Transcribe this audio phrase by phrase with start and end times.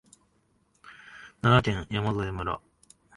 [1.43, 2.59] 奈良県山添村